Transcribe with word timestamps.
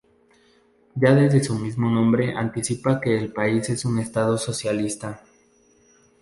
Ya 0.95 1.13
desde 1.13 1.43
su 1.43 1.59
mismo 1.59 1.87
nombre 1.87 2.33
anticipa 2.35 2.99
que 2.99 3.15
el 3.15 3.31
país 3.31 3.69
es 3.69 3.85
un 3.85 3.99
Estado 3.99 4.35
socialista. 4.39 5.21